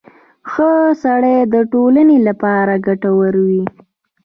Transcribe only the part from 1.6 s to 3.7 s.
ټولنې لپاره ګټور وي.